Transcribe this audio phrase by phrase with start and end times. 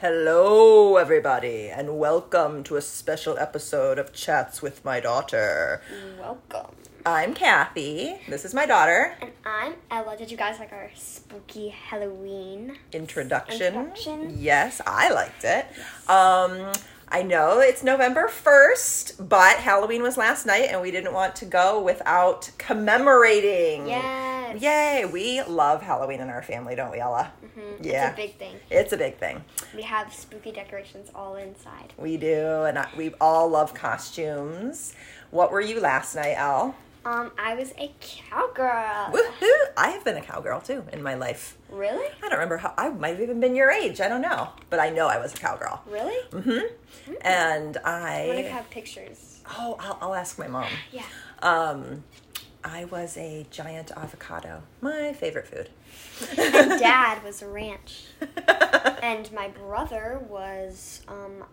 [0.00, 5.82] Hello, everybody, and welcome to a special episode of Chats with My Daughter.
[6.18, 6.74] Welcome.
[7.04, 8.18] I'm Kathy.
[8.26, 9.14] This is my daughter.
[9.20, 10.16] And I'm Ella.
[10.16, 12.78] Did you guys like our spooky Halloween?
[12.94, 13.74] Introduction.
[13.74, 14.36] Introduction.
[14.38, 15.66] Yes, I liked it.
[16.08, 16.72] Um,
[17.10, 21.44] I know it's November 1st, but Halloween was last night, and we didn't want to
[21.44, 23.88] go without commemorating.
[24.58, 25.04] Yay!
[25.12, 27.32] We love Halloween in our family, don't we, Ella?
[27.44, 27.84] Mhm.
[27.84, 28.10] Yeah.
[28.10, 28.56] It's a big thing.
[28.70, 29.44] It's a big thing.
[29.74, 31.92] We have spooky decorations all inside.
[31.96, 34.94] We do, and I, we all love costumes.
[35.30, 36.74] What were you last night, Elle?
[37.02, 39.12] Um, I was a cowgirl.
[39.12, 39.50] Woohoo!
[39.76, 41.56] I have been a cowgirl too in my life.
[41.70, 42.06] Really?
[42.18, 42.74] I don't remember how.
[42.76, 44.02] I might have even been your age.
[44.02, 45.80] I don't know, but I know I was a cowgirl.
[45.88, 46.18] Really?
[46.30, 47.12] Mm-hmm.
[47.22, 49.40] And I wonder if you have pictures.
[49.58, 50.68] Oh, I'll, I'll ask my mom.
[50.92, 51.04] Yeah.
[51.40, 52.04] Um,
[52.62, 54.62] I was a giant avocado.
[54.80, 55.70] My favorite food.
[56.38, 58.04] And Dad was a ranch.
[59.02, 61.44] And my brother was um,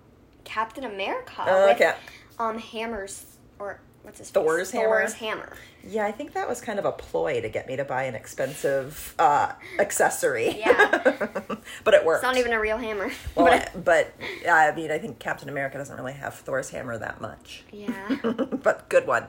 [0.43, 1.41] Captain America
[1.71, 1.93] Okay.
[1.93, 4.33] with um, hammers or what's his face?
[4.33, 4.99] Thor's hammer?
[4.99, 5.55] Thor's hammer.
[5.87, 8.13] Yeah, I think that was kind of a ploy to get me to buy an
[8.15, 10.59] expensive uh, accessory.
[10.59, 10.89] Yeah.
[11.85, 12.17] but it worked.
[12.17, 13.09] It's not even a real hammer.
[13.35, 14.13] Well, but but
[14.49, 17.63] I mean, I think Captain America doesn't really have Thor's hammer that much.
[17.71, 18.17] yeah.
[18.61, 19.27] but good one.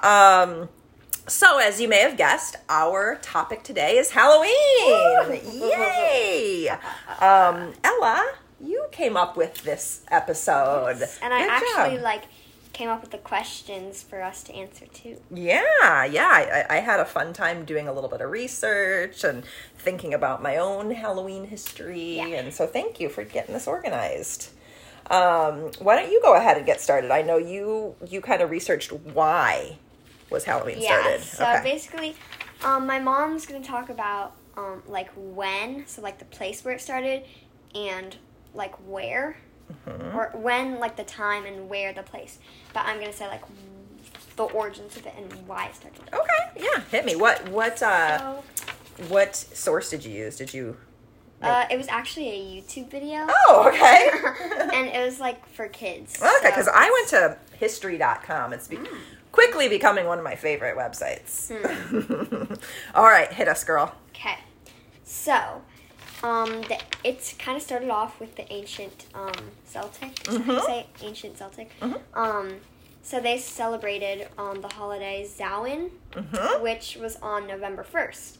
[0.00, 0.70] Um,
[1.28, 4.50] so, as you may have guessed, our topic today is Halloween.
[5.52, 6.68] Yay!
[7.20, 12.02] Um, Ella, you came up with this episode, And I actually job.
[12.02, 12.22] like
[12.72, 15.18] came up with the questions for us to answer too.
[15.32, 16.64] Yeah, yeah.
[16.68, 19.44] I, I had a fun time doing a little bit of research and
[19.78, 22.16] thinking about my own Halloween history.
[22.16, 22.26] Yeah.
[22.26, 24.50] And so, thank you for getting this organized.
[25.10, 27.10] Um, why don't you go ahead and get started?
[27.12, 29.78] I know you you kind of researched why
[30.32, 31.00] was Halloween Yeah.
[31.00, 31.22] started.
[31.22, 32.16] So basically,
[32.64, 36.80] um, my mom's gonna talk about um, like when, so like the place where it
[36.80, 37.24] started,
[37.74, 38.16] and
[38.54, 39.36] like where,
[39.88, 40.14] Mm-hmm.
[40.16, 42.38] or when, like the time and where the place.
[42.74, 43.42] But I'm gonna say like
[44.36, 46.02] the origins of it and why it started.
[46.12, 47.16] Okay, yeah, hit me.
[47.16, 48.44] What what uh So,
[49.08, 50.36] what source did you use?
[50.36, 50.76] Did you?
[51.40, 53.26] uh, it was actually a YouTube video.
[53.48, 54.10] Oh, okay.
[54.76, 56.16] and it was like for kids.
[56.20, 58.52] okay, so- because I went to history.com.
[58.52, 58.78] It's be-
[59.32, 61.50] quickly becoming one of my favorite websites.
[62.94, 63.94] All right, hit us, girl.
[64.10, 64.36] Okay,
[65.04, 65.62] so
[66.22, 69.32] um, the, it's kind of started off with the ancient um,
[69.66, 70.28] Celtic.
[70.28, 70.66] Is that how you Mhm.
[70.66, 71.70] say ancient Celtic?
[71.80, 72.00] Mhm.
[72.14, 72.56] Um,
[73.02, 76.62] so they celebrated um, the holiday Samhain, Mm-hmm.
[76.62, 78.38] which was on November first,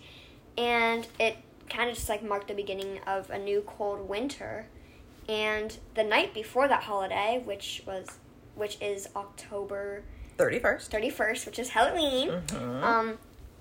[0.58, 1.36] and it
[1.70, 4.66] kind of just like marked the beginning of a new cold winter.
[5.28, 8.06] And the night before that holiday, which was
[8.54, 10.02] which is October
[10.38, 10.90] 31st.
[10.90, 12.82] 31st, which is Halloween, Mhm.
[12.82, 13.18] um,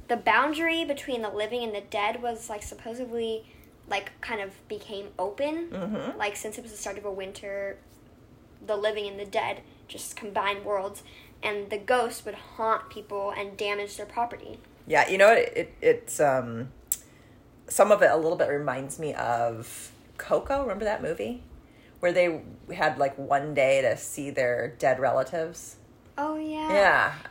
[0.08, 3.46] the boundary between the living and the dead was like supposedly
[3.88, 5.70] like kind of became open.
[5.70, 6.18] Mhm.
[6.18, 7.78] Like since it was the start of a winter,
[8.66, 11.04] the living and the dead just combined worlds,
[11.44, 14.60] and the ghosts would haunt people and damage their property.
[14.88, 15.38] Yeah, you know what?
[15.40, 16.72] It, it, it's um,
[17.68, 20.62] some of it a little bit reminds me of Coco.
[20.62, 21.44] Remember that movie
[22.00, 22.42] where they
[22.74, 25.76] had like one day to see their dead relatives?
[26.18, 26.72] Oh yeah.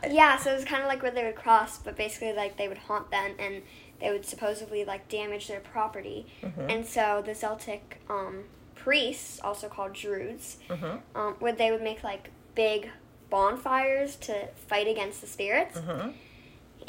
[0.03, 0.09] Yeah.
[0.11, 2.67] Yeah, so it was kind of like where they would cross, but basically like they
[2.67, 3.61] would haunt them and
[3.99, 6.25] they would supposedly like damage their property.
[6.41, 6.71] Mhm.
[6.71, 11.01] And so the Celtic um, priests, also called Druids, Mhm.
[11.15, 12.89] um, where they would make like big
[13.29, 15.77] bonfires to fight against the spirits.
[15.79, 16.13] Mhm.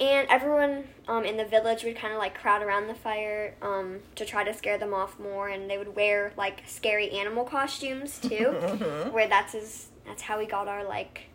[0.00, 4.00] And everyone um, in the village would kind of like crowd around the fire um,
[4.14, 8.18] to try to scare them off more, and they would wear like scary animal costumes
[8.18, 8.28] too,
[8.62, 9.12] Mhm.
[9.12, 11.26] where that's his, that's how we got our like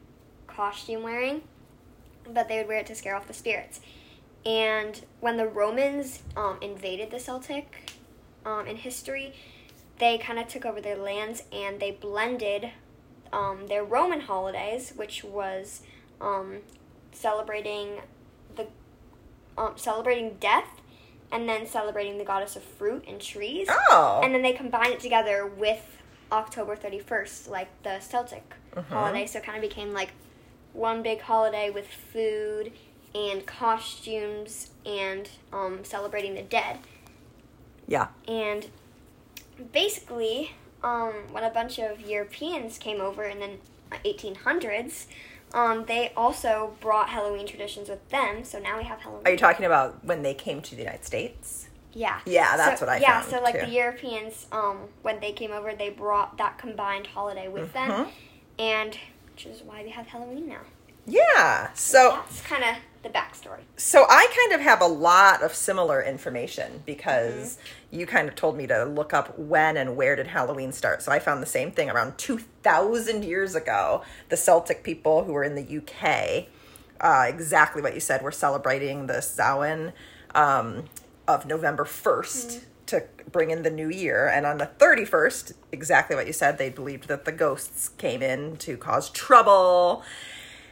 [0.58, 1.44] costume wearing.
[2.30, 3.80] But they would wear it to scare off the spirits.
[4.46, 7.94] And when the Romans um, invaded the Celtic
[8.46, 9.34] um, in history,
[10.00, 12.70] they kind of took over their lands and they blended
[13.34, 15.82] um, their Roman holidays, which was
[16.22, 16.58] um,
[17.12, 18.02] celebrating
[18.56, 18.68] the
[19.58, 20.70] um, celebrating death,
[21.32, 24.22] and then celebrating the goddess of fruit and trees, Oh.
[24.24, 25.98] and then they combined it together with
[26.32, 28.86] October thirty first, like the Celtic Mhm.
[28.86, 29.26] holiday.
[29.26, 30.12] So it kind of became like
[30.78, 32.72] one big holiday with food
[33.16, 36.78] and costumes and um, celebrating the dead.
[37.88, 38.08] yeah.
[38.28, 38.68] And
[39.74, 40.52] basically,
[40.84, 43.58] um, when a bunch of Europeans came over in the
[44.06, 45.06] 1800s,
[45.54, 48.44] um, they also brought Halloween traditions with them.
[48.44, 49.26] So now we have Halloween.
[49.26, 51.70] Are you talking about when they came to the United States?
[51.94, 52.20] Yeah.
[52.26, 53.66] Yeah, that's so, what I Yeah, so like too.
[53.66, 58.10] the Europeans, um, when they came over, they brought that combined holiday with them, Mhm.
[58.60, 58.98] and
[59.38, 60.62] which is why we have Halloween now.
[61.06, 61.72] Yeah.
[61.76, 63.60] So That's kind of the backstory.
[63.76, 67.60] So I kind of have a lot of similar information because
[67.92, 71.04] you kind of told me to look up when and where did Halloween start.
[71.04, 74.02] So I found the same thing around 2000 years ago.
[74.30, 76.48] The Celtic people who were in the UK,
[77.00, 79.94] uh, exactly what you said, were celebrating the Samhain
[80.34, 80.86] um,
[81.28, 84.28] of November 1st to bring in the new year.
[84.28, 88.58] And on the 31st, exactly what you said, they believed that the ghosts came in
[88.58, 90.04] to cause trouble.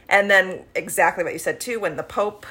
[0.08, 2.46] And then exactly what you said too, when the Pope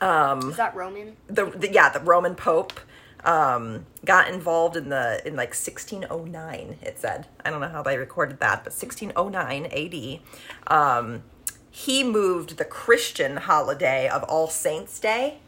[0.00, 1.16] um, Is that Roman?
[1.26, 2.78] the, the yeah the roman pope
[3.24, 7.96] um got involved in the in like 1609 it said i don't know how they
[7.98, 10.20] recorded that but 1609 ad
[10.72, 11.22] um
[11.70, 15.38] he moved the christian holiday of all saints day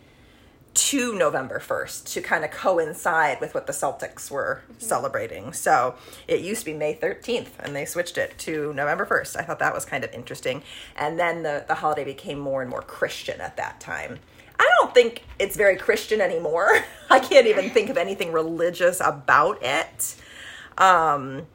[0.73, 5.53] to November 1st to kind of coincide with what the Celtics were celebrating.
[5.53, 5.97] So
[6.29, 9.37] it used to be May 13th and they switched it to November 1st.
[9.37, 10.63] I thought that was kind of interesting.
[10.97, 14.21] And then the, the holiday became more and more Christian at that time.
[14.59, 16.85] I don't think it's very Christian anymore.
[17.11, 20.17] I can't even think of anything religious about it.
[20.79, 21.47] Um,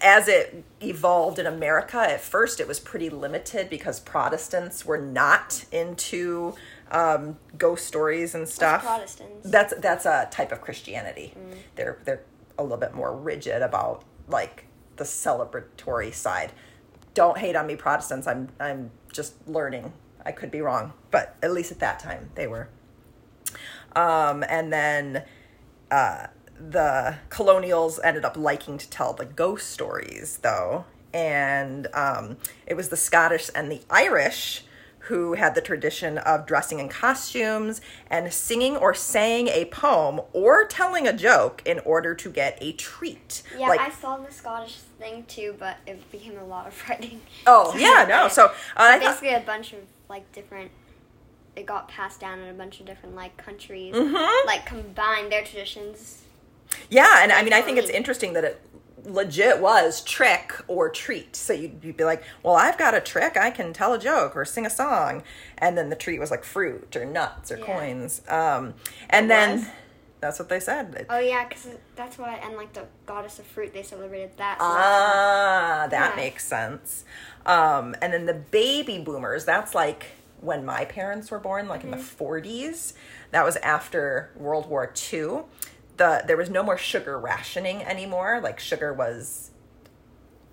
[0.00, 5.64] as it evolved in America, at first it was pretty limited because Protestants were not
[5.72, 6.54] into
[6.90, 8.82] um, ghost stories and stuff.
[8.82, 9.50] Protestants?
[9.50, 11.34] That's that's a type of Christianity.
[11.74, 12.22] They're they're
[12.58, 14.64] a little bit more rigid about like
[14.96, 16.52] the celebratory side.
[17.14, 18.26] Don't hate on me, Protestants.
[18.26, 19.92] I'm I'm just learning.
[20.24, 22.68] I could be wrong, but at least at that time they were.
[23.94, 25.24] Um, and then
[25.90, 26.26] uh,
[26.58, 30.84] the colonials ended up liking to tell the ghost stories, though.
[31.14, 32.36] And um,
[32.66, 34.64] it was the Scottish and the Irish
[35.08, 37.80] who had the tradition of dressing in costumes
[38.10, 42.72] and singing or saying a poem or telling a joke in order to get a
[42.72, 43.42] treat.
[43.56, 47.20] Yeah, like, I saw the Scottish thing too, but it became a lot of writing.
[47.46, 48.28] oh, yeah, no.
[48.28, 50.70] So uh, I thought, basically a bunch of like different.
[51.54, 54.46] It got passed down in a bunch of different like countries, Mm-hmm.
[54.46, 56.22] like combined their traditions.
[56.90, 58.60] Yeah, and I mean, I think it's interesting that it
[59.06, 61.36] legit was trick or treat.
[61.36, 63.36] So you'd, you'd be like, well, I've got a trick.
[63.36, 65.22] I can tell a joke or sing a song.
[65.58, 67.64] And then the treat was like fruit or nuts or Yeah.
[67.64, 68.22] coins.
[68.28, 68.74] Um,
[69.08, 69.66] and It then was?
[70.20, 71.06] that's what they said.
[71.08, 74.58] Oh yeah, because that's why, and like the goddess of fruit, they celebrated that.
[74.58, 76.16] so Ah, that Yeah.
[76.16, 77.04] makes sense.
[77.44, 80.06] Um, and then the baby boomers, that's like
[80.40, 82.92] when my parents were born, like in the 40s.
[83.30, 85.44] That was after World War II.
[85.96, 88.40] The, there was no more sugar rationing anymore.
[88.42, 89.50] Like sugar was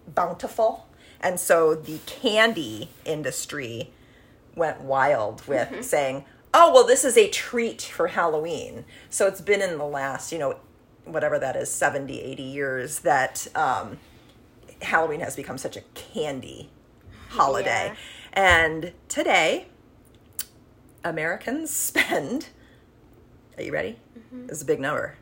[0.07, 0.87] bountiful.
[1.19, 3.91] And so the candy industry
[4.55, 8.85] went wild with saying, oh, well, this is a treat for Halloween.
[9.09, 10.57] So it's been in the last, you know,
[11.05, 13.97] whatever that is, 70, 80 years that um,
[14.81, 16.69] Halloween has become such a candy
[17.29, 17.93] holiday.
[17.93, 17.95] Yeah.
[18.33, 19.67] And today,
[21.03, 22.49] Americans spend,
[23.57, 23.97] are you ready?
[24.49, 25.15] It's a big number.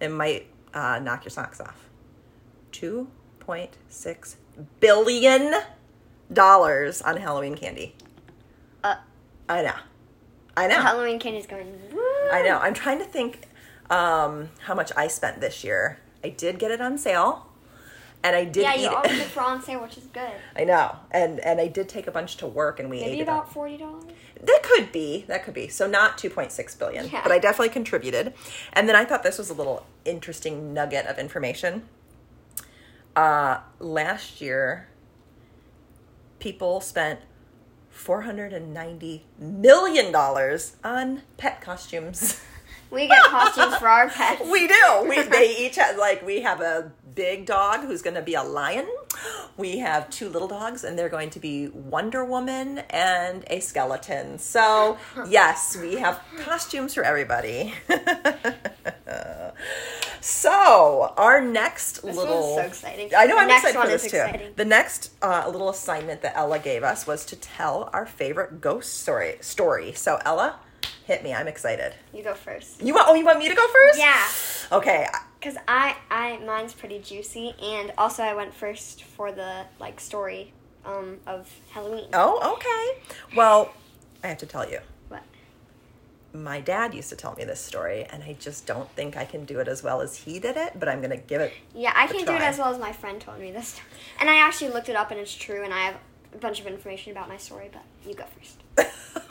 [0.00, 1.88] It might uh, knock your socks off.
[2.72, 4.36] $2.6
[4.80, 7.94] billion on Halloween candy.
[8.82, 8.96] Uh,
[9.48, 9.74] I know.
[10.56, 10.80] I know.
[10.80, 11.66] Halloween candy's going.
[11.92, 12.00] Woo!
[12.32, 12.58] I know.
[12.58, 13.46] I'm trying to think
[13.90, 15.98] um, how much I spent this year.
[16.24, 17.46] I did get it on sale,
[18.24, 18.94] and I did Yeah, eat you it.
[18.94, 20.30] always get for on sale, which is good.
[20.56, 23.18] I know, and and I did take a bunch to work, and we Maybe ate
[23.20, 23.22] it.
[23.22, 24.04] about forty dollars.
[24.46, 25.24] That could be.
[25.28, 25.68] That could be.
[25.68, 27.22] So not 2.6 billion, Yeah.
[27.22, 28.32] but I definitely contributed.
[28.72, 31.88] And then I thought this was a little interesting nugget of information.
[33.14, 34.88] Uh, last year,
[36.38, 37.20] people spent
[37.90, 42.40] 490 million dollars on pet costumes.
[42.90, 44.42] We get costumes for our pets.
[44.50, 45.06] We do.
[45.08, 48.42] We they each have like we have a big dog who's going to be a
[48.42, 48.86] lion.
[49.56, 54.38] We have two little dogs and they're going to be Wonder Woman and a skeleton.
[54.38, 57.72] So, yes, we have costumes for everybody.
[60.20, 63.10] so, our next This little so exciting.
[63.16, 64.08] I know The I'm excited for this too.
[64.18, 64.52] exciting.
[64.56, 69.00] The next uh, little assignment that Ella gave us was to tell our favorite ghost
[69.00, 69.36] story.
[69.40, 69.92] Story.
[69.94, 70.56] So, Ella,
[71.06, 71.32] hit me.
[71.32, 71.94] I'm excited.
[72.12, 72.82] You go first.
[72.82, 73.06] You want?
[73.08, 73.98] Oh, you want me to go first?
[73.98, 74.26] Yeah,
[74.76, 75.06] Okay.
[75.38, 80.52] because I, I, mine's pretty juicy, and also I went first for the like story,
[80.84, 82.08] um, of Halloween.
[82.12, 83.36] Oh, okay.
[83.36, 83.72] Well,
[84.24, 85.22] I have to tell you, What?
[86.32, 89.44] my dad used to tell me this story, and I just don't think I can
[89.44, 90.72] do it as well as he did it.
[90.78, 91.52] But I'm gonna give it.
[91.74, 93.80] Yeah, I can't do it as well as my friend told me this.
[94.18, 95.62] And I actually looked it up, and it's true.
[95.62, 95.96] And I have
[96.34, 98.62] a bunch of information about my story, but you go first.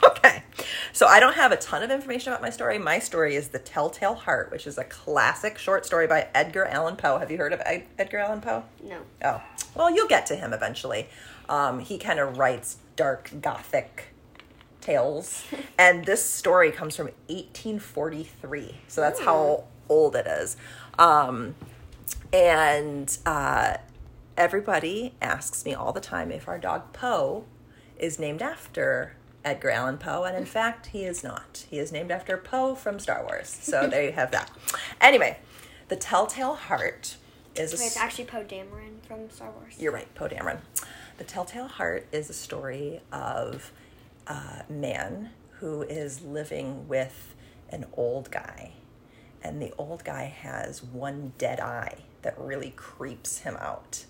[0.96, 2.78] So I don't have a ton of information about my story.
[2.78, 6.96] My story is The Telltale Heart, which is a classic short story by Edgar Allan
[6.96, 7.18] Poe.
[7.18, 8.64] Have you heard of Ed- Edgar Allan Poe?
[8.82, 9.02] No.
[9.22, 9.42] Oh,
[9.74, 11.10] well, you'll get to him eventually.
[11.50, 14.14] Um, he kind of writes dark gothic
[14.80, 15.44] tales,
[15.78, 18.76] and this story comes from 1843.
[18.88, 20.56] So that's how old it is.
[20.98, 21.56] Um,
[22.32, 23.76] and uh,
[24.38, 27.44] everybody asks me all the time if our dog Poe
[27.98, 29.15] is named after
[29.46, 31.64] Edgar Allan Poe, and in fact, he is not.
[31.70, 33.48] He is named after Poe from Star Wars.
[33.48, 34.50] So there you have that.
[35.00, 35.38] Anyway,
[35.86, 37.16] the Telltale Heart
[37.54, 39.74] is a Wait, it's actually Poe Dameron from Star Wars.
[39.78, 40.58] you're right, Poe Dameron.
[41.18, 43.70] The Telltale Heart is a story of
[44.26, 47.36] a man who is living with
[47.70, 48.72] an old guy.
[49.44, 54.06] And the old guy has one dead eye that really creeps him out.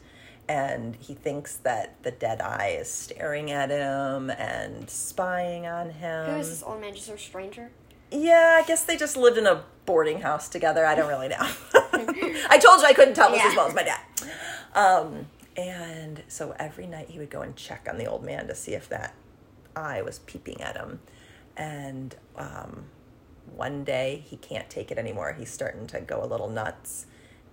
[0.49, 6.31] And he thinks that the dead eye is staring at him and spying on him.
[6.31, 6.95] Who is this old man?
[6.95, 7.71] Just a stranger?
[8.13, 10.87] Yeah, I guess they just lived in a boarding house together.
[10.87, 11.37] I don't really know.
[11.41, 14.01] I told you I couldn't tell this as well as my dad.
[14.75, 15.27] Um,
[15.57, 18.75] and so every night he would go and check on the old man to see
[18.75, 19.15] if that
[19.75, 21.01] eye was peeping at him.
[21.57, 22.85] And um,
[23.55, 25.35] one day he can't take it anymore.
[25.37, 27.07] He's starting to go a little nuts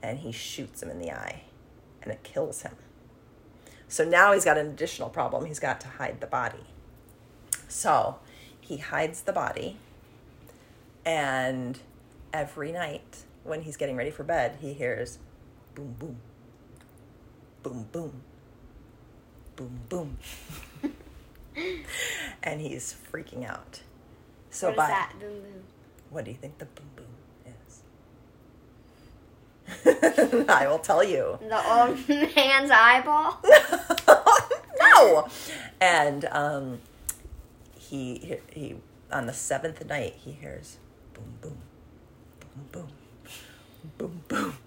[0.04, 1.44] and he shoots him in the eye
[2.04, 2.76] and it kills him.
[3.88, 5.46] So now he's got an additional problem.
[5.46, 6.66] He's got to hide the body.
[7.68, 8.20] So
[8.60, 9.78] he hides the body
[11.06, 11.80] and
[12.32, 15.20] every night when he's getting ready for bed, he hears
[15.76, 16.18] boom, boom,
[17.62, 18.22] boom, boom,
[19.56, 20.18] boom, boom.
[22.44, 23.82] and he's freaking out.
[24.50, 25.14] So what is by that?
[25.20, 25.64] Boom boom.
[26.10, 27.06] what do you think the boom boom?
[30.50, 31.38] I will tell you.
[31.42, 33.40] The old man's eyeball.
[34.82, 35.28] no.
[35.80, 36.80] And um,
[37.78, 38.76] he he
[39.12, 40.78] on the seventh night he hears
[41.14, 41.58] boom boom
[42.50, 42.88] boom boom
[43.98, 44.58] boom boom,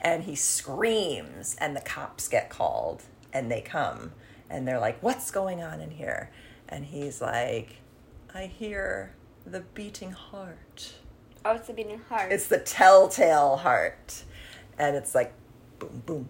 [0.00, 3.02] and he screams, and the cops get called,
[3.32, 4.12] and they come,
[4.50, 6.30] and they're like, "What's going on in here?"
[6.68, 7.76] And he's like,
[8.34, 9.14] "I hear
[9.46, 10.94] the beating heart."
[11.44, 12.30] Oh, it's the beating heart.
[12.32, 14.24] It's the telltale heart.
[14.78, 15.32] And it's like
[15.78, 16.28] boom, boom,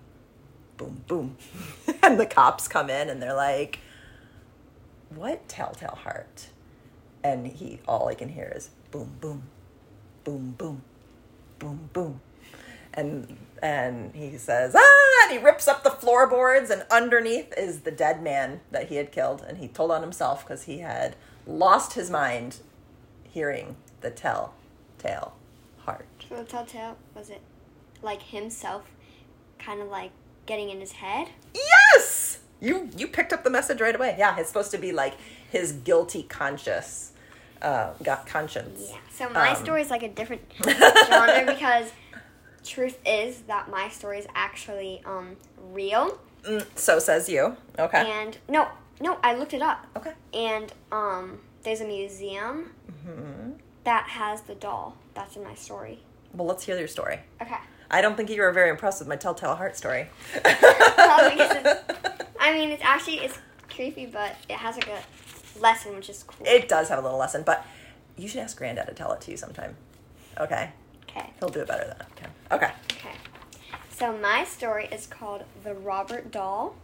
[0.77, 1.37] boom, boom.
[2.03, 3.79] and the cops come in and they're like,
[5.15, 6.49] What telltale heart?
[7.23, 9.45] And he all I can hear is boom, boom,
[10.25, 10.83] boom, boom,
[11.59, 12.21] boom, boom.
[12.95, 17.93] And and he says, ah, and he rips up the floorboards, and underneath is the
[17.93, 19.45] dead man that he had killed.
[19.47, 21.15] And he told on himself because he had
[21.47, 22.59] lost his mind
[23.31, 24.11] hearing the
[25.03, 25.33] telltale
[25.79, 26.07] heart.
[26.29, 27.41] So the telltale was it
[28.03, 28.85] like himself,
[29.59, 30.11] kind of like
[30.47, 31.29] getting in his head?
[31.55, 34.17] Yes, you you picked up the message right away.
[34.19, 35.15] Yeah, it's supposed to be like
[35.51, 37.13] his guilty conscious,
[37.61, 38.89] uh, got conscience.
[38.91, 38.97] Yeah.
[39.13, 41.91] So my Um, story is like a different genre because
[42.65, 45.37] truth is that my story is actually um
[45.73, 47.57] real Mm, so says you.
[47.79, 48.05] Okay.
[48.11, 48.67] and no
[49.01, 50.13] no I looked it up okay.
[50.35, 52.73] and um there's a museum
[53.07, 53.53] Mm-hmm.
[53.85, 56.01] That has the doll that's in my story.
[56.35, 57.21] Well, let's hear your story.
[57.41, 57.57] Okay.
[57.91, 60.09] I don't think you were very impressed with my telltale heart story.
[60.45, 65.03] Well, because it's- I mean, it's actually it's creepy, but it has like a
[65.61, 66.47] lesson, which is cool.
[66.47, 67.65] it does have a little lesson, but
[68.17, 69.77] you should ask Granddad to tell it to you sometime.
[70.39, 70.71] Okay.
[71.09, 71.31] Okay.
[71.39, 72.55] He'll do it better than I.
[72.57, 72.73] Okay.
[72.91, 73.13] Okay.
[73.91, 76.75] So my story is called The Robert Doll.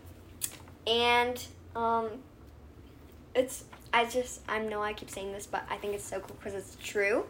[0.86, 1.42] And
[1.74, 2.08] um
[3.34, 6.36] it's I just I know I keep saying this, but I think it's so cool
[6.38, 7.24] because it's true.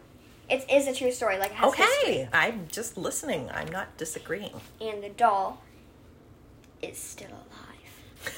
[0.49, 1.83] It is a true story, like it has Okay.
[1.83, 2.29] history.
[2.33, 3.49] I'm just listening.
[3.53, 4.59] I'm not disagreeing.
[4.81, 5.61] And the doll
[6.81, 8.33] is still alive.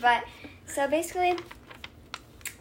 [0.02, 0.24] but
[0.66, 1.34] so basically,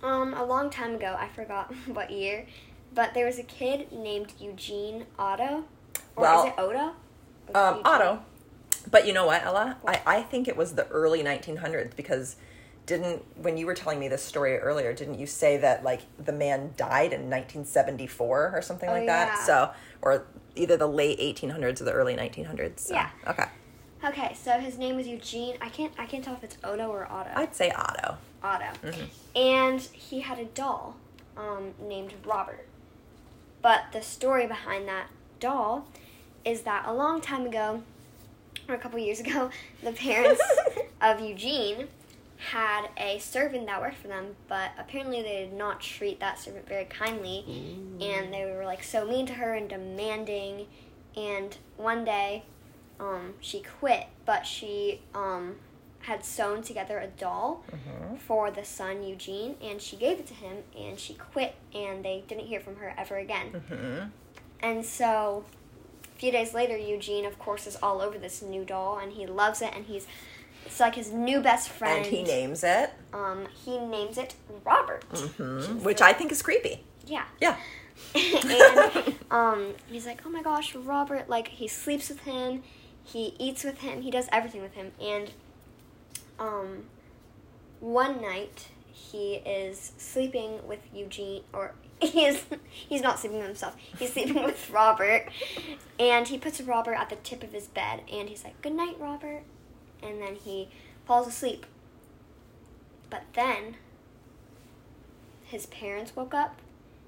[0.01, 2.45] um, a long time ago, I forgot what year,
[2.93, 5.65] but there was a kid named Eugene Otto.
[6.15, 6.57] Or Well, is it?
[6.57, 6.75] Or
[7.55, 8.23] Um, Otto.
[8.89, 9.77] But you know what, Ella?
[9.85, 12.37] I, I think it was the early 1900s because
[12.87, 16.31] didn't, when you were telling me this story earlier, didn't you say that like the
[16.31, 19.27] man died in 1974 or something Oh, like that?
[19.37, 19.43] yeah.
[19.45, 19.69] So,
[20.01, 20.25] or
[20.55, 22.79] either the late 1800s or the early 1900s.
[22.79, 23.09] So, Yeah.
[23.27, 23.45] Okay.
[24.05, 25.55] Okay, so his name was Eugene.
[25.59, 27.31] I can't I can't tell if it's Odo or Otto.
[27.35, 28.17] I'd say Otto.
[28.43, 28.65] Otto.
[28.83, 29.37] Mm-hmm.
[29.37, 30.95] And he had a doll
[31.35, 32.67] um, named Robert.
[33.61, 35.07] But the story behind that
[35.39, 35.87] doll
[36.45, 37.81] is that a long time ago,
[38.69, 39.49] or a couple years ago,
[39.83, 40.41] the parents
[41.01, 41.87] of Eugene
[42.37, 46.67] had a servant that worked for them, but apparently they did not treat that servant
[46.67, 47.43] very kindly,
[47.99, 50.67] and they were like so mean to her and demanding.
[51.15, 52.43] And one day,
[52.99, 55.55] um, she quit, but she um,
[56.01, 57.63] had sewn together a doll
[58.19, 62.23] for the son Eugene, and she gave it to him, and she quit, and they
[62.27, 63.51] didn't hear from her ever again.
[63.51, 64.09] Mm-hmm.
[64.59, 65.45] And so,
[66.03, 69.25] a few days later, Eugene, of course, is all over this new doll, and he
[69.25, 70.07] loves it, and he's
[70.65, 72.05] it's like his new best friend.
[72.05, 74.35] And he names it, Um, he names it
[74.65, 75.07] Robert.
[75.09, 76.83] mhm, which I think is creepy.
[77.05, 77.25] Yeah.
[77.41, 77.55] Yeah.
[78.15, 81.29] and um, he's like, oh my gosh, Robert.
[81.29, 82.63] Like he sleeps with him,
[83.03, 84.91] he eats with him, he does everything with him.
[85.01, 85.31] And
[86.39, 86.83] um,
[87.79, 93.75] one night he is sleeping with Eugene, or he is he's not sleeping with himself.
[93.97, 95.29] He's sleeping with Robert,
[95.99, 98.97] and he puts Robert at the tip of his bed, and he's like, good night,
[98.99, 99.43] Robert.
[100.01, 100.69] And then he
[101.05, 101.65] falls asleep.
[103.09, 103.75] But then
[105.45, 106.61] his parents woke up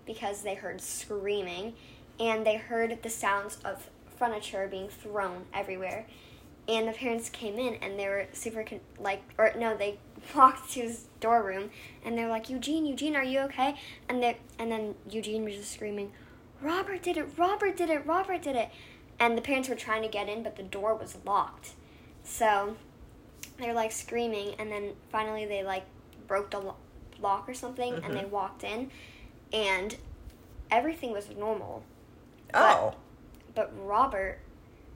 [0.05, 1.73] because they heard screaming
[2.19, 6.05] and they heard the sounds of furniture being thrown everywhere.
[6.67, 9.97] And the parents came in and they were super con- like, or no, they
[10.35, 11.71] walked to his door room
[12.05, 13.75] and they're like, Eugene, Eugene, are you okay?
[14.07, 16.11] And they and then Eugene was just screaming,
[16.61, 18.69] Robert did it, Robert did it, Robert did it.
[19.19, 21.71] And the parents were trying to get in, but the door was locked.
[22.29, 22.77] So
[23.57, 25.83] they're like screaming, and then finally they like
[26.27, 26.75] broke the lo-
[27.19, 28.91] lock or something, and they walked in,
[29.51, 29.97] and
[30.71, 31.83] everything was normal.
[32.53, 32.95] Oh.
[33.55, 34.39] But Robert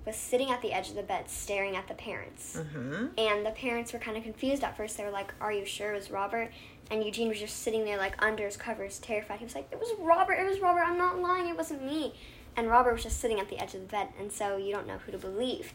[0.05, 2.57] was sitting at the edge of the bed staring at the parents.
[2.57, 3.07] Mm-hmm.
[3.17, 4.97] And the parents were kind of confused at first.
[4.97, 6.51] They were like, Are you sure it was Robert?
[6.91, 9.39] And Eugene was just sitting there, like, under his covers, terrified.
[9.39, 12.13] He was like, It was Robert, it was Robert, I'm not lying, it wasn't me.
[12.55, 14.85] And Robert was just sitting at the edge of the bed, and so you don't
[14.85, 15.73] know who to believe.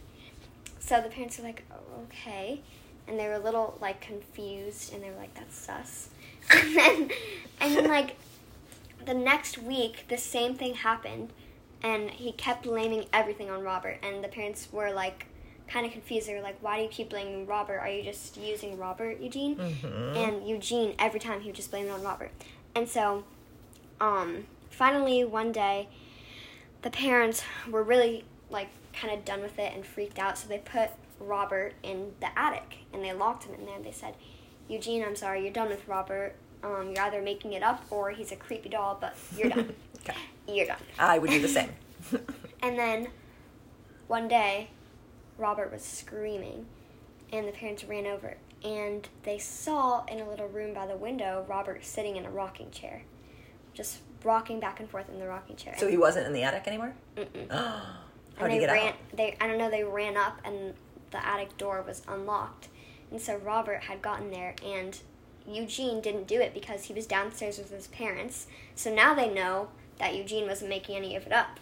[0.81, 2.61] So the parents were like, oh, Okay.
[3.07, 6.09] And they were a little, like, confused, and they were like, That's sus.
[6.51, 7.11] and then,
[7.61, 8.17] and then, like,
[9.05, 11.31] the next week, the same thing happened,
[11.83, 13.99] and he kept blaming everything on Robert.
[14.03, 15.27] And the parents were like,
[15.69, 16.29] kind of confused.
[16.29, 17.79] They were like, "Why do you keep blaming Robert?
[17.79, 20.17] Are you just using Robert, Eugene?" Mm-hmm.
[20.17, 22.31] And Eugene, every time he would just blame it on Robert.
[22.75, 23.25] And so,
[24.01, 25.89] um, finally one day,
[26.83, 28.69] the parents were really like
[29.01, 30.39] kind of done with it and freaked out.
[30.39, 30.91] So they put
[31.21, 33.79] Robert in the attic and they locked him in there.
[33.83, 34.15] They said,
[34.69, 36.35] "Eugene, I'm sorry, you're done with Robert.
[36.63, 39.75] Um, you're either making it up or he's a creepy doll, but you're done.
[40.01, 40.17] Okay.
[40.47, 41.71] you're done." I would do the same.
[42.63, 43.09] And then
[44.09, 44.71] one day,
[45.37, 46.67] Robert was screaming,
[47.33, 51.45] and the parents ran over, and they saw in a little room by the window
[51.49, 53.03] Robert sitting in a rocking chair,
[53.75, 55.75] just rocking back and forth in the rocking chair.
[55.79, 56.95] so he wasn't in the attic anymore?
[57.17, 57.49] Mm-mm.
[58.39, 58.89] How and they ran.
[58.89, 58.95] out?
[59.13, 59.71] They I don't know.
[59.71, 60.75] They ran up, and
[61.11, 62.69] the attic door was unlocked,
[63.11, 64.99] and so Robert had gotten there, and
[65.47, 68.47] Eugene didn't do it because he was downstairs with his parents.
[68.75, 71.59] So now they know that Eugene wasn't making any of it up.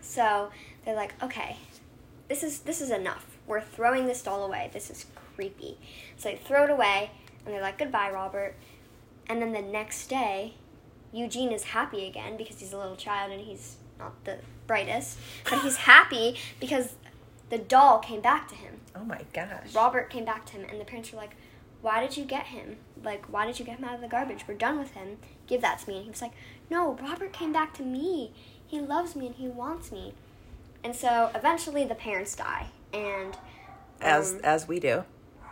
[0.00, 0.50] So
[0.84, 1.56] they're like, okay,
[2.28, 3.26] this is this is enough.
[3.46, 4.70] We're throwing this doll away.
[4.72, 5.78] This is creepy.
[6.16, 7.10] So they throw it away,
[7.44, 8.54] and they're like, goodbye, Robert.
[9.28, 10.54] And then the next day,
[11.12, 15.60] Eugene is happy again because he's a little child and he's not the brightest, but
[15.60, 16.94] he's happy because
[17.50, 18.80] the doll came back to him.
[18.94, 19.74] Oh my gosh.
[19.74, 21.36] Robert came back to him, and the parents were like,
[21.80, 22.76] "Why did you get him?
[23.02, 24.44] Like, why did you get him out of the garbage?
[24.46, 25.18] We're done with him.
[25.46, 26.32] Give that to me." And he was like,
[26.70, 28.32] "No, Robert came back to me.
[28.66, 30.14] He loves me and he wants me."
[30.84, 33.36] And so eventually, the parents die, and
[34.00, 35.04] as um, as we do.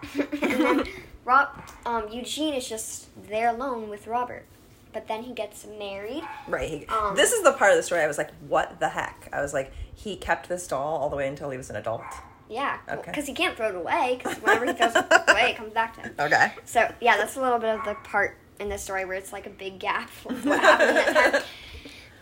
[0.43, 0.85] and then
[1.25, 1.49] Rob,
[1.85, 4.45] um, Eugene is just there alone with Robert.
[4.93, 6.25] But then he gets married.
[6.49, 6.69] Right.
[6.69, 9.29] He, Um, this is the part of the story I was like, what the heck?
[9.33, 12.03] I was like, he kept this doll all the way until he was an adult.
[12.49, 13.03] Yeah, Okay.
[13.07, 14.17] because he can't throw it away.
[14.19, 16.15] Because whenever he throws it away, it comes back to him.
[16.19, 16.53] Okay.
[16.65, 19.47] So yeah, that's a little bit of the part in the story where it's like
[19.47, 21.43] a big gap what happened that time.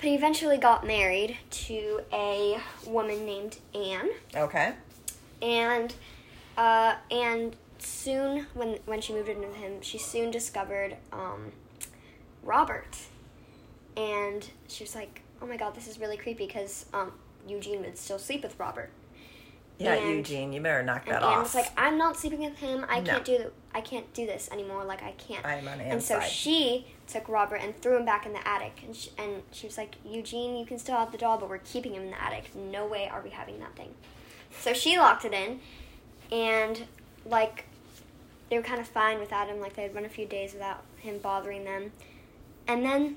[0.00, 4.74] But he eventually got married to a woman named Anne, Okay.
[5.42, 5.92] and
[6.56, 11.50] uh, and soon when when she moved in with him, she soon discovered um,
[12.48, 12.96] Robert,
[13.96, 17.12] and she was like, "Oh my God, this is really creepy," because um,
[17.46, 18.90] Eugene would still sleep with Robert.
[19.78, 21.32] Yeah, And- Eugene, you better knock And that Anne off.
[21.34, 22.84] And was like, "I'm not sleeping with him.
[22.88, 23.12] I No.
[23.12, 24.82] can't do th- I can't do this anymore.
[24.84, 28.32] Like I can't." I'm on and so she took Robert and threw him back in
[28.32, 28.80] the attic.
[28.84, 31.58] And she, and she was like, "Eugene, you can still have the doll, but we're
[31.58, 32.54] keeping him in the attic.
[32.56, 33.94] No way are we having that thing."
[34.60, 35.60] So she locked it in,
[36.32, 36.86] and
[37.24, 37.66] like
[38.50, 39.60] they were kind of fine without him.
[39.60, 41.92] Like they had run a few days without him bothering them,
[42.68, 43.16] and then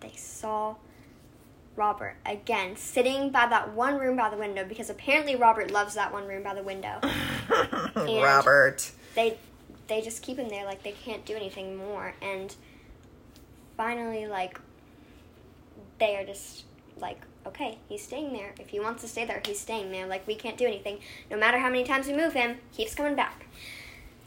[0.00, 0.74] they saw
[1.76, 6.10] Robert again sitting by that one room by the window because apparently Robert loves that
[6.12, 6.98] one room by the window.
[7.96, 8.90] Robert.
[9.14, 9.36] they
[9.86, 12.14] they just keep him there like they can't do anything more.
[12.22, 12.54] And
[13.76, 14.58] finally like
[15.98, 16.64] they are just
[16.98, 18.54] like okay he's staying there.
[18.58, 20.06] If he wants to stay there he's staying there.
[20.06, 21.00] Like we can't do anything.
[21.30, 23.46] No matter how many times we move him keeps coming back.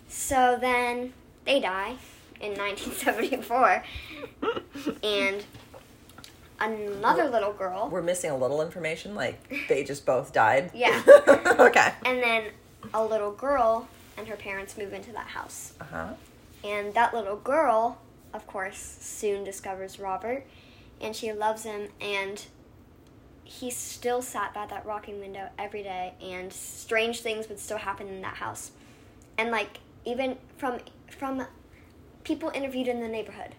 [0.07, 1.13] So then
[1.45, 1.95] they die
[2.39, 3.83] in 1974
[5.03, 5.43] and
[6.59, 7.89] another little girl.
[7.89, 10.71] We're missing a little information, like they just both died.
[10.79, 11.01] Yeah.
[11.59, 11.93] okay.
[12.05, 12.43] And then
[12.93, 15.73] a little girl and her parents move into that house.
[15.79, 16.07] Uh huh.
[16.63, 17.99] And that little girl,
[18.33, 20.45] of course, soon discovers Robert
[21.01, 22.45] and she loves him and
[23.43, 28.07] he still sat by that rocking window every day and strange things would still happen
[28.07, 28.71] in that house.
[29.37, 30.79] And like even from
[31.17, 31.45] from
[32.29, 33.55] people interviewed in the neighborhood,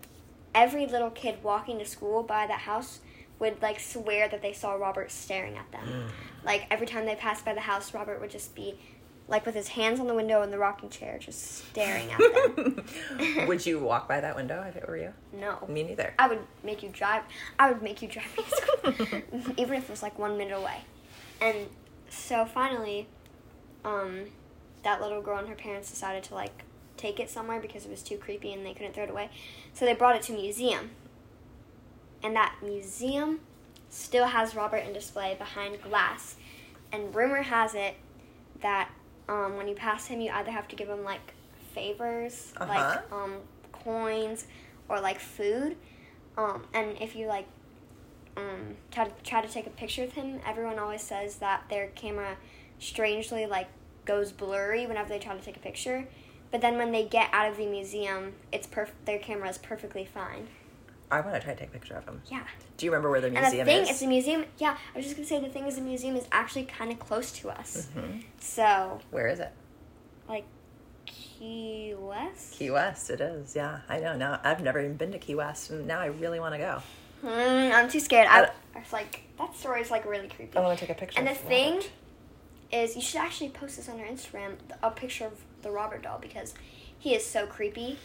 [0.55, 3.01] every little kid walking to school by that house
[3.41, 6.07] would like swear that they saw Robert staring at them.
[6.45, 8.79] Like every time they passed by the house, Robert would just be
[9.27, 12.19] like with his hands on the window in the rocking chair, just staring at
[12.55, 12.85] them.
[13.49, 15.13] Would you walk by that window if it were you?
[15.33, 15.65] no.
[15.69, 16.15] Me neither.
[16.19, 17.23] I would make you drive.
[17.59, 20.57] I would make you drive me to school, even if it was like one minute
[20.57, 20.79] away.
[21.41, 21.69] And
[22.09, 23.07] so finally,
[23.85, 24.25] um,
[24.83, 26.65] that little girl and her parents decided to like
[27.01, 29.31] take it somewhere because it was too creepy and they couldn't throw it away.
[29.75, 30.91] So they brought it to a museum,
[32.23, 33.41] and that museum
[33.89, 36.37] still has Robert in display behind glass.
[36.93, 37.95] And rumor has it
[38.61, 38.91] that
[39.29, 41.35] um, when you pass him, you either have to give him like
[41.75, 42.73] favors, Uh-huh.
[42.73, 43.37] like um,
[43.73, 44.47] coins,
[44.89, 45.77] or like food.
[46.37, 47.47] Um, and if you like
[48.37, 51.89] um, try to try to take a picture with him, everyone always says that their
[51.89, 52.37] camera
[52.79, 53.69] strangely like
[54.05, 56.07] goes blurry whenever they try to take a picture.
[56.51, 60.05] But then when they get out of the museum, it's perf- their camera is perfectly
[60.05, 60.49] fine.
[61.13, 62.23] I want to try to take a picture of them.
[62.31, 62.43] Yeah.
[62.77, 63.91] Do you remember where the museum And the thing is?
[63.91, 64.45] is, the museum.
[64.59, 66.99] Yeah, I was just gonna say the thing is, the museum is actually kind of
[66.99, 67.89] close to us.
[67.97, 68.23] Mhm.
[68.39, 69.51] So Where is it?
[70.29, 70.45] like
[71.07, 72.53] Key West.
[72.55, 73.11] Key West.
[73.11, 73.57] It is.
[73.57, 74.17] Yeah, I know.
[74.17, 76.83] Now I've never even been to Key West, and now I really want to go.
[77.25, 78.29] Mm, I'm too scared.
[78.31, 80.57] I, I was like, that story is like really creepy.
[80.57, 81.19] I want to take a picture.
[81.19, 81.91] And the thing Robert.
[82.73, 86.19] is, you should actually post this on your Instagram, a picture of the Robert doll
[86.21, 86.55] because
[86.99, 87.99] he is so creepy.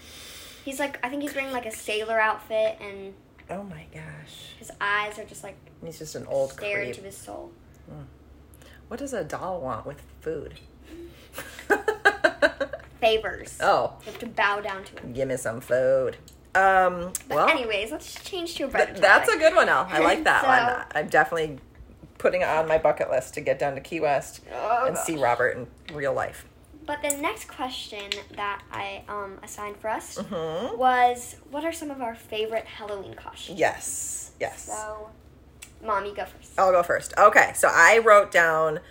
[0.63, 3.13] He's like, I think he's wearing like a sailor outfit, and
[3.50, 6.89] Oh my gosh, his eyes are just like he's just an old stare creep.
[6.89, 7.52] into his soul.
[8.88, 10.56] What does a doll want with food?
[13.02, 13.58] Favors.
[13.62, 15.13] oh, You have to bow down to him.
[15.13, 16.18] give me some food.
[16.56, 19.86] Um, But well, anyways, let's change to a th- that's a good one, Al.
[19.89, 20.86] I like that So- one.
[20.96, 21.60] I'm definitely
[22.18, 25.18] putting it on my bucket list to get down to Key West Oh, and see
[25.18, 26.46] Robert in real life.
[26.86, 28.04] But the next question
[28.36, 33.15] that I um, assigned for us hmm was, what are some of our favorite Halloween
[33.15, 33.60] costumes?
[33.60, 34.65] Yes, yes.
[34.65, 35.10] So,
[35.84, 36.52] mom, you go first.
[36.58, 37.13] I'll go first.
[37.17, 38.82] Okay, so I wrote down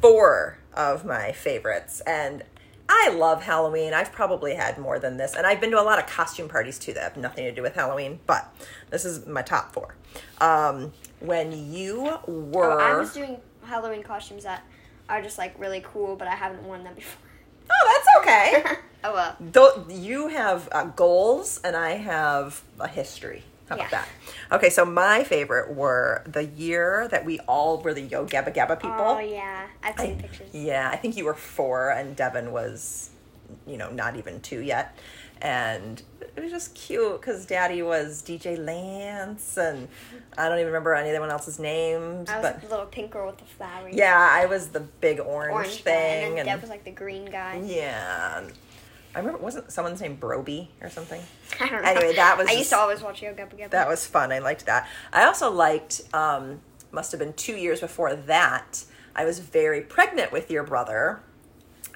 [0.00, 2.42] four of my favorites, and
[2.88, 3.94] I love Halloween.
[3.94, 6.78] I've probably had more than this, and I've been to a lot of costume parties
[6.78, 8.52] too that have nothing to do with Halloween, but
[8.90, 9.94] this is my top four.
[10.40, 12.72] Um, when you were.
[12.72, 14.64] Oh, I was doing Halloween costumes that
[15.08, 17.27] are just like really cool, but I haven't worn them before.
[17.70, 18.76] Oh, that's okay.
[19.04, 19.36] oh well.
[19.40, 23.44] Though you have uh, goals, and I have a history.
[23.68, 24.04] How about Yeah.
[24.48, 24.56] that?
[24.56, 28.80] Okay, so my favorite were the year that we all were the Yo Gabba Gabba
[28.80, 28.96] people.
[28.98, 30.48] Oh yeah, I've seen I- pictures.
[30.54, 33.10] Yeah, I think you were four and Devin was,
[33.66, 34.96] you know, not even two yet.
[35.42, 36.02] And
[36.38, 39.88] it was just cute because Daddy was DJ Lance, and
[40.36, 42.30] I don't even remember any of anyone else's names.
[42.30, 43.88] I was but like the little pink girl with the flower.
[43.92, 46.44] yeah, I was the big orange, orange guy, and thing.
[46.44, 47.60] Deb was like the green guy.
[47.64, 48.48] yeah,
[49.14, 51.20] I remember wasn't someone's name Brobee or something.
[51.60, 51.88] I don't know.
[51.88, 53.70] Anyway, that was I used to always watch Yo Gabba Gabba.
[53.70, 54.30] That was fun.
[54.32, 54.88] I liked that.
[55.12, 56.60] I also liked, um,
[56.92, 58.84] must have been two years before that,
[59.16, 61.20] I was very pregnant with your brother,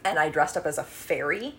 [0.04, 1.54] and I dressed up as a fairy,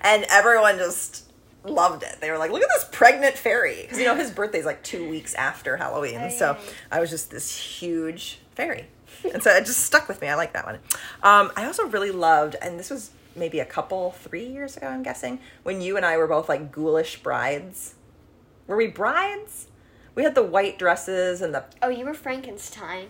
[0.00, 1.27] and everyone just
[1.64, 2.16] loved it.
[2.20, 3.82] They were like, look at this pregnant fairy.
[3.82, 6.30] Because, you know, his birthday's like two weeks after Halloween.
[6.30, 6.56] So.
[6.90, 8.86] I was just this huge fairy.
[9.32, 10.28] And so it just stuck with me.
[10.28, 10.76] I like that one.
[11.22, 15.02] Um, I also really loved, and this was maybe a couple, three years ago, I'm
[15.02, 17.94] guessing, when you and I were both like ghoulish brides.
[18.66, 19.68] Were we brides?
[20.14, 21.64] We had the white dresses and the.
[21.82, 23.08] oh, you were Frankenstein.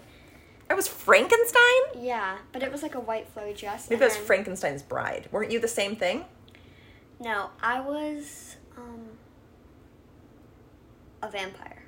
[0.70, 1.82] I was Frankenstein?
[1.96, 3.88] Yeah, but it was like a white flowy dress.
[3.88, 5.28] Maybe and I was Frankenstein's bride.
[5.32, 6.26] Weren't you the same thing?
[7.20, 9.08] No, I was um
[11.22, 11.82] a vampire.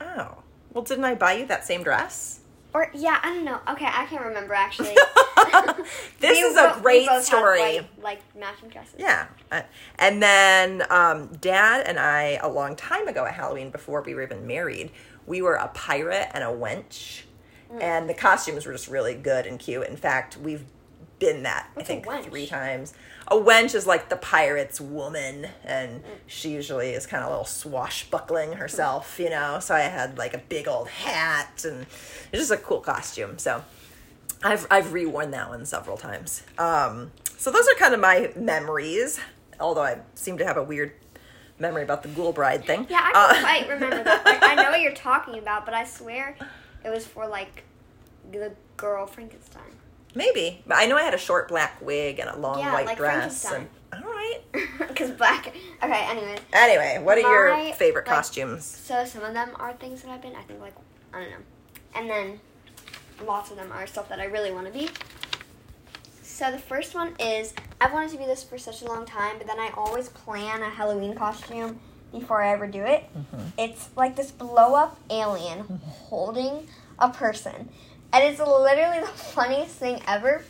[0.00, 0.38] Oh.
[0.72, 2.40] Well, didn't I buy you that same dress?
[2.74, 3.58] Or yeah, I don't know.
[3.70, 4.94] Okay, I can't remember actually.
[6.20, 7.88] This is a great both had story.
[8.02, 8.96] like matching dresses.
[8.98, 9.26] Yeah.
[9.50, 9.62] Uh,
[9.98, 14.22] And then um, Dad and I, a long time ago at Halloween, before we were
[14.22, 14.90] even married,
[15.26, 17.22] we were a pirate and a wench.
[17.72, 17.82] Mm.
[17.82, 19.86] And the costumes were just really good and cute.
[19.86, 20.64] In fact, we've
[21.18, 22.94] been that, What's I think, three times.
[23.28, 27.44] A wench is like the pirate's woman, and she usually is kind of a little
[27.46, 29.58] swashbuckling herself, you know.
[29.60, 31.86] So I had like a big old hat, and
[32.32, 33.38] it's just a cool costume.
[33.38, 33.64] So
[34.42, 36.42] I've I've reworn that one several times.
[36.58, 39.18] Um, so those are kind of my memories.
[39.58, 40.92] Although I seem to have a weird
[41.58, 42.86] memory about the Ghoul Bride thing.
[42.90, 44.24] Yeah, I Uh, don't quite remember that.
[44.26, 46.36] Like, I know what you're talking about, but I swear
[46.84, 47.64] it was for like
[48.30, 49.62] the girl Frankenstein.
[50.16, 52.86] Maybe, but I know I had a short black wig and a long Yeah, white
[52.86, 53.44] like dress.
[53.52, 54.40] And, all right.
[54.78, 55.48] Because black.
[55.82, 56.38] Okay, anyways.
[56.54, 58.64] Anyway, what are your favorite like, costumes?
[58.64, 60.34] So some of them are things that I've been.
[60.34, 60.74] I think like
[61.12, 61.36] I don't know,
[61.94, 62.40] and then
[63.26, 64.88] lots of them are stuff that I really want to be.
[66.22, 69.36] So the first one is I've wanted to be this for such a long time,
[69.38, 71.78] but then I always plan a Halloween costume
[72.12, 73.04] before I ever do it.
[73.16, 73.48] Mm-hmm.
[73.58, 75.76] It's like this blow up alien mm-hmm.
[75.76, 77.68] holding a person,
[78.12, 80.42] and it's literally the funniest thing ever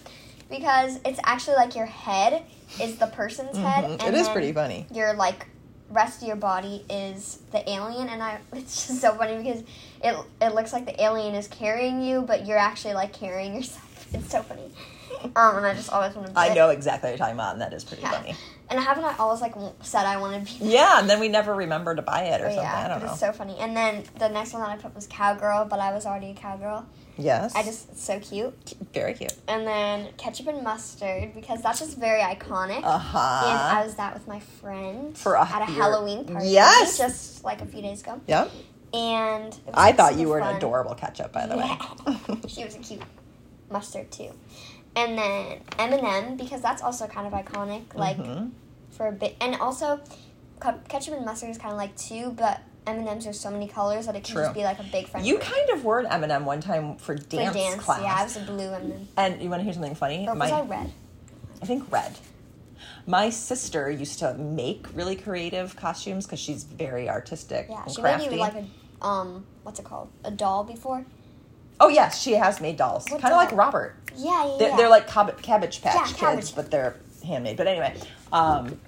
[0.50, 2.42] because it's actually like your head
[2.80, 3.84] is the person's head.
[3.84, 3.92] Mhm.
[4.06, 4.86] and It is pretty funny.
[4.92, 5.46] Your like
[5.90, 9.62] rest of your body is the alien, and I it's just so funny because
[10.02, 13.82] it it looks like the alien is carrying you, but you're actually like carrying yourself.
[14.14, 14.70] It's so funny.
[15.34, 16.38] Um, and I just always want to.
[16.38, 16.54] I it.
[16.54, 18.12] know exactly what you're talking about, and that is pretty Yeah.
[18.12, 18.36] funny.
[18.70, 20.70] And haven't I always like said I want to be?
[20.70, 22.62] Yeah, and then we never remember to buy it or But something.
[22.62, 23.10] yeah, I don't know.
[23.10, 23.56] it's so funny.
[23.58, 26.34] And then the next one that I put was cowgirl, but I was already a
[26.34, 26.86] cowgirl.
[27.16, 27.54] Yes.
[27.54, 28.74] I just it's so cute.
[28.92, 29.32] very cute.
[29.48, 32.82] And then ketchup and mustard because that's just very iconic.
[32.84, 32.98] Uh
[33.48, 36.48] And I was that with my friend For a- at a your- Halloween party.
[36.48, 36.98] Yes!
[36.98, 38.20] just like a few days ago.
[38.26, 38.50] Yep.
[38.94, 42.38] And it was, I like, thought you were an adorable ketchup, by the way.
[42.48, 43.02] she was a cute
[43.70, 44.30] mustard too.
[44.94, 48.52] And then M&M because that's also kind of iconic, like Mhm.
[48.90, 49.36] for a bit.
[49.40, 50.00] And also,
[50.88, 54.14] ketchup and mustard is kind of like two, but M&Ms are so many colors that
[54.14, 54.44] it can True.
[54.44, 55.26] just be like a big friend.
[55.26, 58.00] You kind of were an M&M one time for For dance, dance, class.
[58.02, 59.08] yeah, I was a blue M&M.
[59.16, 60.26] And you want to hear something funny?
[60.28, 60.92] Or was My- I red?
[61.62, 62.16] I think red.
[63.06, 68.00] My sister used to make really creative costumes because she's very artistic Yeah, and she
[68.00, 68.28] crafty.
[68.28, 70.08] made you like a um, what's it called?
[70.24, 71.04] A doll before.
[71.80, 73.52] oh yes, she has made dolls, kind of like?
[73.52, 73.94] Robert.
[74.16, 74.76] Yeah, yeah, They're, yeah.
[74.76, 76.54] they're like cab- Cabbage Patch Yeah, Kids, Cabbage.
[76.56, 77.56] but they're handmade.
[77.56, 77.94] But anyway,
[78.32, 78.80] um,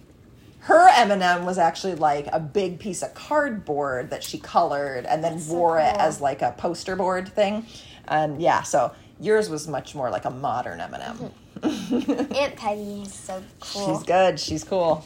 [0.61, 5.35] her M&M was actually like a big piece of cardboard that she colored and then
[5.35, 7.66] That's so wore it as like a poster board thing.
[8.07, 11.31] And yeah, so yours was much more like a modern M&M.
[11.62, 13.97] Aunt Peggy is so cool.
[13.97, 14.40] She's good.
[14.40, 15.05] She's cool.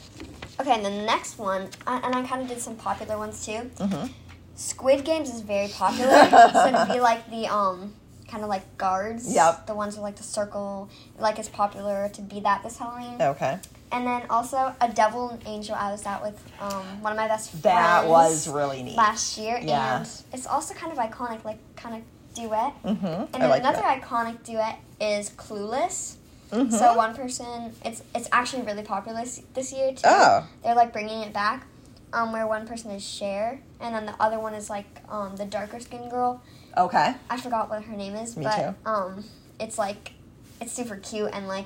[0.59, 3.71] Okay, and the next one, and I kind of did some popular ones too.
[3.75, 4.07] Mm-hmm.
[4.55, 7.93] Squid Games is very popular, so to be like the um,
[8.27, 9.33] kind of like guards.
[9.33, 9.65] Yep.
[9.67, 13.21] The ones with like the circle, like it's popular to be that this Halloween.
[13.21, 13.57] Okay.
[13.93, 15.75] And then also a devil and angel.
[15.75, 17.63] I was out with um one of my best friends.
[17.63, 18.97] That was really neat.
[18.97, 19.97] last year, Yeah.
[19.99, 22.01] and it's also kind of iconic, like kind of
[22.35, 22.73] duet.
[22.83, 23.05] Mm-hmm.
[23.35, 24.01] And like another that.
[24.01, 26.15] iconic duet is Clueless.
[26.51, 26.71] Mhm.
[26.71, 30.01] So one person, it's it's actually really popular this, this year too.
[30.05, 30.45] Oh.
[30.63, 31.65] They're like bringing it back,
[32.13, 35.45] um, where one person is Cher, and then the other one is like um the
[35.45, 36.41] darker skinned girl.
[36.75, 37.13] Okay.
[37.29, 38.89] I forgot what her name is, Me but too.
[38.89, 39.23] um,
[39.59, 40.13] it's like
[40.61, 41.65] it's super cute and like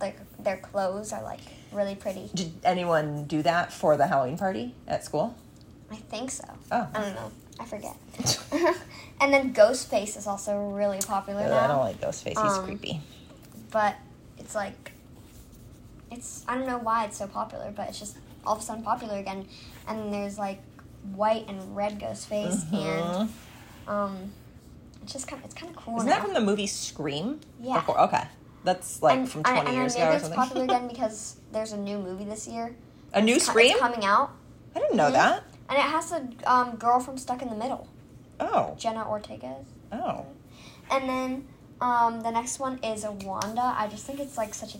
[0.00, 1.40] like their clothes are like
[1.72, 2.30] really pretty.
[2.34, 5.34] Did anyone do that for the Halloween party at school?
[5.90, 6.44] I think so.
[6.72, 6.88] Oh.
[6.94, 7.30] I don't know.
[7.60, 7.94] I forget.
[9.20, 11.58] and then Ghostface is also really popular now.
[11.64, 12.30] I don't like Ghostface.
[12.30, 13.00] He's Um, creepy.
[13.70, 13.94] but
[14.38, 14.92] it's like
[16.10, 18.82] it's I don't know why it's so popular, but it's just all of a sudden
[18.84, 19.46] popular again.
[19.88, 20.60] And there's like
[21.14, 23.88] white and red Ghostface, and Mhm.
[23.88, 24.32] um,
[25.02, 25.96] it's just kind of it's kind of cool.
[25.96, 26.16] Isn't now.
[26.16, 27.40] that from the movie Scream?
[27.60, 27.74] Yeah.
[27.80, 28.24] Before- okay.
[28.64, 31.36] That's like and, from I- 20 and years I ago know it's popular again because
[31.52, 32.74] there's a new movie this year.
[33.12, 33.70] A new It's co- Scream?
[33.72, 34.30] It's coming out,
[34.74, 35.12] I didn't know Mhm.
[35.12, 35.44] that.
[35.68, 37.86] and it has a um, girl from Stuck in the Middle,
[38.40, 38.74] Oh.
[38.78, 39.56] Jenna Ortega.
[39.92, 40.26] Oh.
[40.90, 41.46] And then
[41.80, 43.74] um, the next one is a Wanda.
[43.76, 44.78] I just think it's like such a.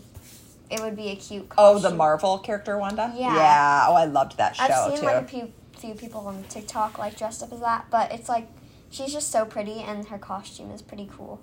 [0.69, 1.47] It would be a cute.
[1.57, 3.13] Oh, the Marvel character Wanda?
[3.15, 3.35] Yeah.
[3.35, 3.85] Yeah.
[3.87, 5.05] Oh, I loved that show I've seen too.
[5.05, 8.47] like a few, few people on TikTok like dressed up as that, but it's like
[8.89, 11.39] she's just so pretty and her costume is pretty cool.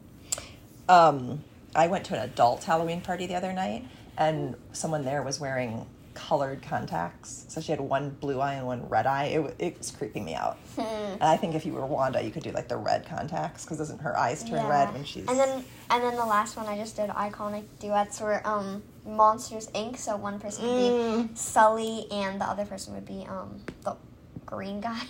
[0.89, 3.87] um, I went to an adult Halloween party the other night,
[4.19, 7.47] and someone there was wearing colored contacts.
[7.49, 9.25] So she had one blue eye and one red eye.
[9.29, 10.59] It, it was creeping me out.
[10.77, 10.83] Hmm.
[10.83, 13.79] And I think if you were Wanda, you could do like the red contacts because
[13.79, 15.27] doesn't her eyes turn red when she's.
[15.29, 19.69] And then and then the last one I just did iconic duets were um Monsters
[19.69, 19.97] Inc.
[19.97, 21.29] So one person would Mm.
[21.29, 23.97] be Sully and the other person would be um the
[24.45, 25.01] green guy.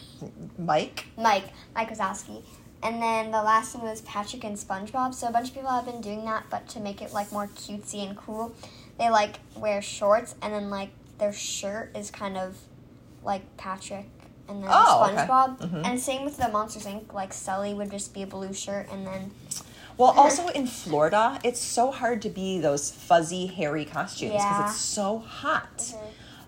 [0.56, 1.06] Mike?
[1.18, 2.44] Mike, Mike Wazowski.
[2.82, 5.14] And then the last one was Patrick and SpongeBob.
[5.14, 7.46] So a bunch of people have been doing that, but to make it like more
[7.46, 8.52] cutesy and cool,
[8.98, 12.56] they like wear shorts and then like their shirt is kind of
[13.24, 14.08] like Patrick
[14.48, 15.22] and then Oh, okay.
[15.22, 15.58] SpongeBob.
[15.58, 15.86] Mhm.
[15.86, 17.12] And same with the Monsters Inc.
[17.12, 19.30] Like Sully would just be a blue shirt and then
[19.96, 24.66] Well, also in Florida, it's so hard to be those fuzzy, hairy costumes because Yeah.
[24.66, 25.94] it's so hot.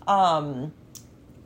[0.09, 0.73] Um,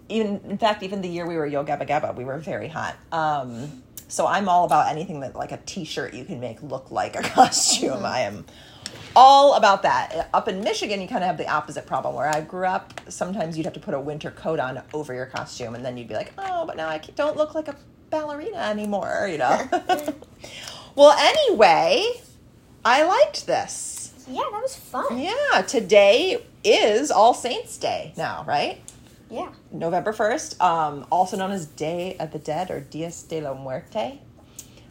[0.09, 2.95] even in fact, even the year we were Yo Gabba Gabba, we were very hot.
[3.13, 7.17] Um, so I'm all about anything that like a T-shirt you can make look like
[7.17, 7.91] a costume.
[7.91, 8.07] Mm-hmm.
[8.07, 8.47] I am
[9.15, 10.31] all about that.
[10.33, 12.15] Up in Michigan, you kind of have the opposite problem.
[12.15, 15.27] Where I grew up, sometimes you'd have to put a winter coat on over your
[15.27, 17.77] costume, and then you'd be like, "Oh, but now I don't look like a
[18.11, 19.69] ballerina anymore," you know.
[20.95, 22.13] well, anyway,
[22.85, 24.25] I liked this.
[24.29, 25.19] Yeah, that was fun.
[25.19, 28.81] Yeah, today is All Saints Day now, right?
[29.31, 29.51] Yeah.
[29.71, 34.21] November 1st, um, also known as Day of the Dead or Dias de la Muerte.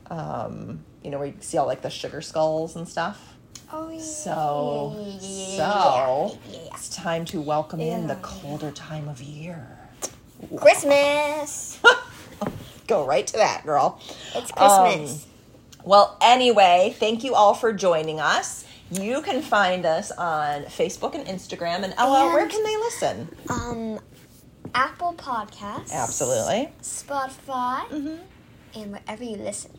[0.10, 3.36] Um, you know, where you see all like the sugar skulls and stuff.
[3.72, 4.00] Oh yeah.
[4.00, 6.38] So, so
[6.74, 9.78] it's time to welcome in the colder time of year.
[10.56, 11.80] Christmas.
[12.88, 14.00] Go right to that, girl.
[14.36, 15.28] It's Christmas.
[15.84, 18.66] Well, anyway, thank you all for joining us.
[18.90, 21.84] You can find us on Facebook and Instagram.
[21.84, 23.36] And Ella, where can they listen?
[23.50, 24.00] um,
[24.74, 25.92] Apple Podcasts.
[25.92, 26.70] Absolutely.
[26.82, 27.88] Spotify.
[27.90, 28.80] Mm-hmm.
[28.80, 29.72] And wherever you listen.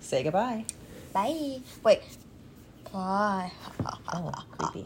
[0.00, 0.64] Say goodbye.
[1.12, 1.60] Bye.
[1.82, 2.02] Wait.
[2.92, 3.52] Bye.
[4.12, 4.84] Oh, creepy.